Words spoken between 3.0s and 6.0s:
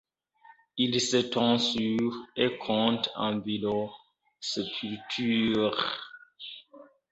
environ sépultures.